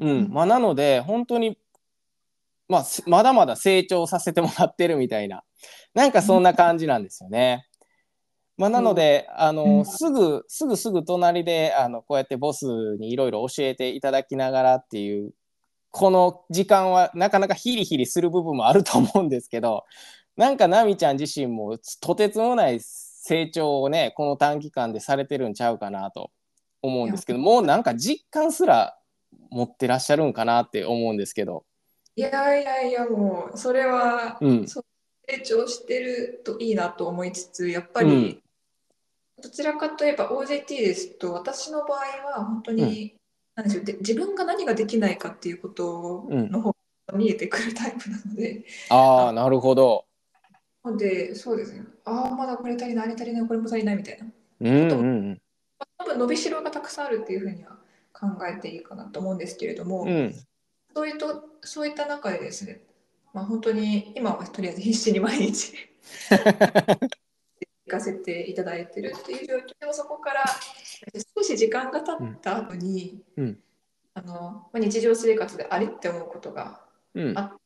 [0.00, 1.58] うんまあ、なので本当に、
[2.68, 5.42] まあ、すまだまだ成長させてもらってるみたいな。
[5.94, 7.66] なんかそんな感じなんですよね。
[8.56, 12.66] まあ、なので、あのすぐすぐすぐ隣であのこうやってボス
[12.98, 15.32] にいろいろ教えていただきながらっていう
[15.90, 19.84] この時間はなかなかヒリヒリする部分もあると思うんですけど
[20.36, 26.30] なんか奈美ちゃん自身もとてつもない成長をねこの短期間でされてるんちゃうかなと
[26.82, 28.98] 思うんですけどもうなんか実感すら
[29.50, 31.64] 持ってらっしゃるんかなって思うんですけど。
[32.16, 34.66] いやいやいやもうそれは、うん。
[34.66, 34.82] 成
[35.44, 38.42] 長してるといいなと思いつつやっぱり、うん。
[39.42, 41.98] どちらかといえば OJT ですと私の場合
[42.38, 43.14] は本当に、
[43.54, 46.74] なんでしょうで自分が何ができないかっていうことの方
[47.06, 50.06] が見えてくるタイプなので、ああなるほど。
[50.82, 51.84] ほんでそうですね。
[52.04, 54.26] ああまだこれ足りないあれ足りないこれも足りないみたいな。
[54.60, 55.47] うんうん多
[56.08, 57.76] 分伸びしろがたくさんあるっていうふうには
[58.12, 60.08] 考えていいかなと思うんですけれども、うん。
[60.08, 60.34] うん
[60.94, 61.26] そういった
[61.60, 62.80] そういった中でですね、
[63.32, 65.74] まあ、本当に今はとりあえず必死に毎日
[67.86, 70.44] 行かせていただいてるっていう状況でもそこから
[71.36, 73.44] 少し時間が経った後に、うん。
[73.44, 73.58] うん。
[74.14, 76.80] あのまあ、日常生活であれって思うことが
[77.14, 77.38] うん。
[77.38, 77.56] あ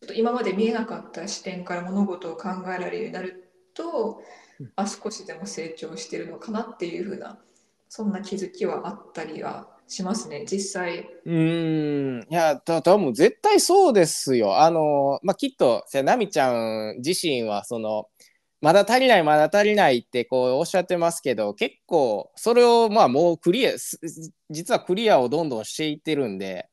[0.00, 4.22] ちょっと今まで見えなかった視点から物事を考えられるようになると、
[4.60, 4.72] うん。
[4.76, 7.38] あ少しでも成長してるのかなっていうふうな
[7.96, 11.08] そんな気づきはあったりはしますね実際。
[11.24, 14.58] うーんいやた多分絶対そうですよ。
[14.62, 18.08] あのまあきっとせなみちゃん自身はその
[18.60, 24.00] まだ足りないまだ足りないってこうおっしゃってますけど結構それをまあもうクリアす
[24.50, 26.66] 実はクリアをどんどんしていってるんで。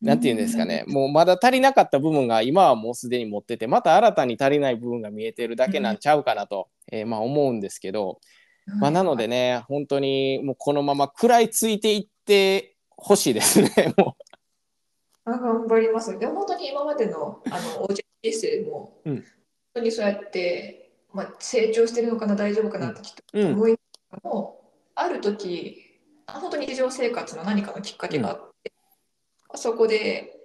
[0.00, 8.18] なんて言うんですかね、もうまだ足りなかった部分が今はもうすでに持っててまた新たに足りない部分が見えてるだけなんちゃうかなと、えーまあ思うんですけど、
[8.66, 14.16] まあ、なのでね、本当にもうこのまま食らいついていってほしいですね、 も
[15.24, 16.18] あ頑張ります。
[16.18, 19.24] でも本当に今までのあの OJ 人生も、うん
[19.74, 23.40] 本当にそうやって、まあ、成長してるのかな大丈夫かなってきっとう。
[23.40, 23.78] うん、思いな
[24.10, 28.70] がらも、ある時あ本当に日常生活の何かのきっかけがあって、
[29.54, 30.38] そこで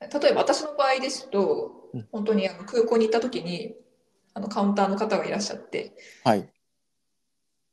[0.00, 3.74] 例えば私の場合ですと、うん本当にあの空港に行った時に
[4.34, 6.46] あのカウンターの方がいらっしゃってはい。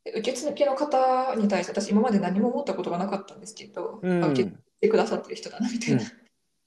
[0.05, 4.23] で受付の方に対して私今まで何も思ったことがなかったんですけど、うん。
[4.23, 6.07] あ受けてくださってる人だなみたいなうん。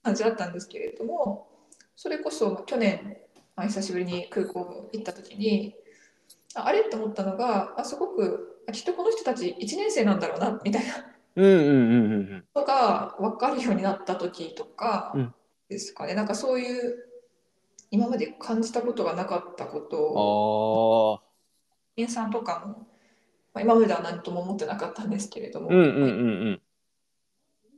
[0.02, 1.48] 感じだったんですけれども、
[1.96, 3.16] それこそ去年、
[3.56, 5.74] まあ、久しぶりに空港行った時に
[6.54, 10.94] ああれって思ったのがあすごくあきっとこの人たち1年生なんだろうなみたいな。
[11.36, 15.34] うんうんうんうんことが分かるようになった時とかうん。
[15.68, 17.04] ですかね、なんかそういう
[17.90, 21.20] 今まで感じたことがなかったこと
[21.98, 22.04] うん。
[22.04, 22.87] をさんとかも、
[23.64, 26.04] まあ、今までは何とも思ってなかったんですけれども、うんうんうんう
[26.50, 26.62] ん。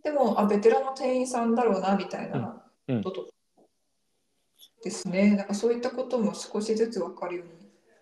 [0.02, 3.32] でもあベテランの店員さんだろうなみたいなうんことと
[4.82, 7.52] ですね、なんかそういったことも少しずつ分かるように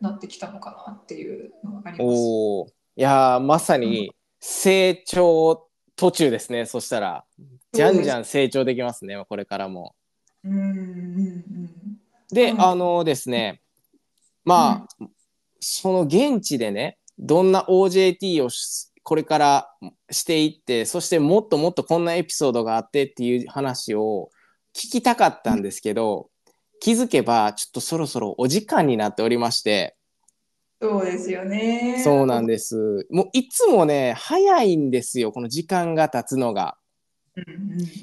[0.01, 2.19] なってきたのかなっていうのがあります。
[2.19, 2.67] おお。
[2.67, 2.71] い
[3.03, 6.67] やーまさに成長途中ですね。
[6.67, 7.25] そしたら
[7.73, 9.25] じゃんじゃん成長できますね。
[9.29, 9.95] これからも。
[10.45, 11.99] うんうんうん
[12.31, 13.63] で、うんあのですね、
[14.45, 15.07] まあ、
[15.61, 19.71] その現地でね、どんな OJT をしこれから
[20.11, 24.29] していってそしてもっともっとこんなエピソードがあってっていう話を
[24.77, 26.29] 聞きたかったんですけど
[26.81, 29.97] 気づけばちょっとそろそろお時間になっておりまして
[30.81, 32.01] そうですよね。
[32.05, 36.77] そうなんですもういつもね早いんですよこの時間が経つのが。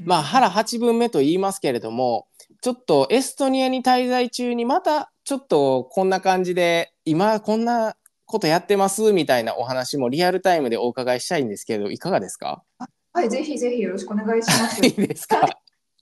[0.05, 2.26] まあ腹8分目と言いますけれども
[2.61, 7.95] ちょっとエストニアに滞在中にまたちょっとこんな感じで今こんな
[8.26, 12.63] ことやってますみたいなお話もリアルタイムでお伺いしたいんですけどいかがですか？
[13.13, 14.82] はい、ぜひぜひよろしくお願いします。
[14.86, 15.47] いいですか？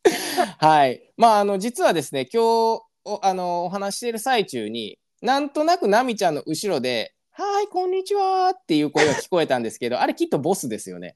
[0.59, 2.41] はいまああの実はですね今
[2.77, 11.15] 日おあのお話ししている最中になんとなくナミちゃんの後ろで「はいこんにちは」っていう声が聞こえたんですけど あれきっとボスですよね。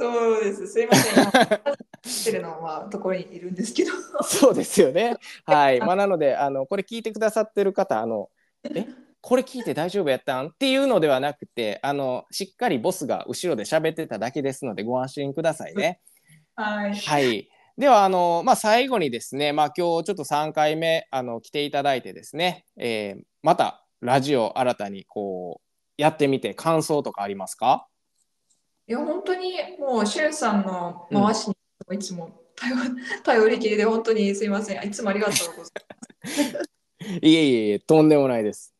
[0.00, 0.68] そうです。
[0.68, 1.24] すいません。
[1.24, 1.32] 今
[2.06, 3.90] してるのはところにいるんですけど。
[4.22, 5.16] そうですよね。
[5.44, 5.80] はい。
[5.80, 8.30] まあ、なので、あの、これ聞いてくださってる方、あの、
[8.62, 8.86] え、
[9.20, 10.48] これ聞いて大丈夫やったん？
[10.48, 16.00] っていうのではなくて、あの、しっかりボスが後ろで喋ってただけですので、ご安心くださいね。
[16.54, 16.94] はい。
[16.94, 17.48] はい。
[17.76, 27.86] では、あの、まあ、最後にですね、まあ、今日ちょっと3回目、あの、来ていただいてですね、えーまた、ラジオ新たに、こう、やってみて感想とかありますか？
[28.88, 31.54] いや、本当にもう、しゅんさんの回しに
[31.92, 32.74] いつも頼
[33.22, 34.84] 頼りきりで、本当にすいません。
[34.84, 36.70] いつもありがとうございます。
[37.22, 38.74] いえいえいえ、とんでもないです。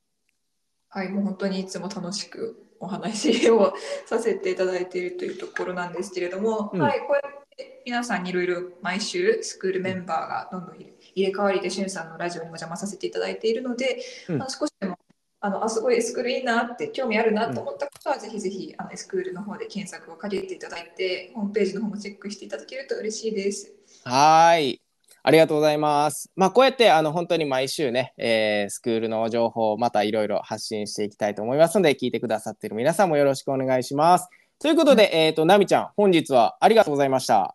[0.90, 3.74] はい、もう本当にいつも楽しくお話を
[4.06, 14.98] させていただいているというところなんですけれども、うんはい、こうやって皆さんにいろいろ毎週スクールメンバーがどんどん入れ替わりでしゅんさんのラジオにも邪魔させていただいているので、うんあの少しでも
[15.40, 23.72] あのあすごいエスクールいいなって興味あるなと思った方は、ぜひぜひあのエスクールの方で検索をかけていただいてホームページの方もチェックしていただけると嬉しいです。
[24.04, 24.87] はーい。
[25.28, 26.30] ありがとうございます。
[26.36, 34.26] まあ、こうやって、あの、本当に毎週ね、えースクールの情報をまたいろいろ発信していきたいと思いますので、聞いてくださっている皆さんもよろしくお願いします。
[34.58, 37.54] ということで、えっ、と、ナミちゃん、本日はありがとうございました。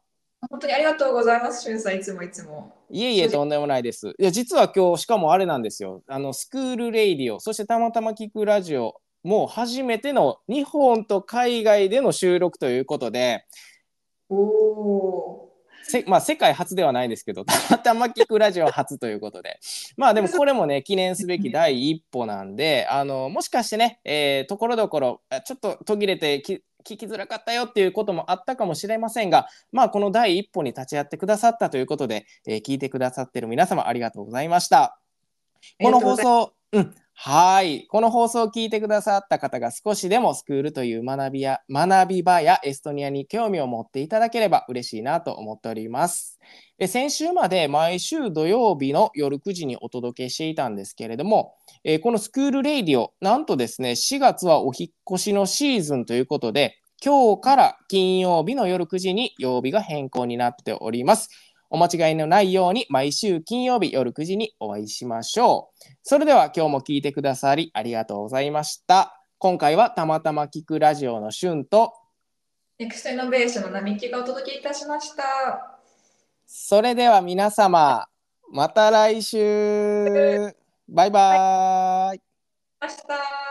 [0.52, 2.72] 本当にありがとうございます、しゅんさんいつもいつも。
[2.92, 4.10] いえいえ、とんでもないです。
[4.20, 6.04] いや、実は今日、しかもあれなんですよ。
[6.06, 13.48] あの、スクールレイディオ、そしてたまたま聞くラジオ、もう初めての日本と海外での収録ということで、
[14.30, 15.33] おお
[15.94, 19.60] せまあ、世界初ではないですけど、たまたま聞くラジオ初ということで、
[19.96, 35.00] まあでもこれもね、記念すべき第一歩なんで、あのもしかしてね、えーところどころ、ちょっと途切れてき聞きづらかったよっていうこともあったかもしれませんが、まあこの第一歩に立ち会ってくださったということで、えー聞いてくださってる皆様ありがとうございました。
[35.80, 37.88] この放送、うん、はい。
[37.88, 46.40] この放送を聞いてくださった方が少しでもスクールという学びや、学び場やエストニアに興味を持っていただければ嬉しいなと思っております。
[46.78, 51.54] で先週まで毎週土曜日の夜9時にお届けしていたんですけれども、
[51.86, 61.30] えーこのスクールレイディオ、なんとですね、4月はお引越しのシーズンということで、今日から金曜日の夜9時に曜日が変更になっております。
[61.74, 65.84] お間違いのないように毎週金曜日夜9時にお会いしましょう。
[66.04, 69.20] それでは今日も聞いてくださりありがとうございました。
[69.40, 71.92] 今回はたまたま聞くラジオのしゅんと、
[72.78, 75.80] ネクストイノベーションの並木がお届けいたしました。
[76.46, 78.08] それでは皆様、
[78.52, 80.54] また来週
[80.88, 82.22] バイバーイ
[82.80, 83.43] ました。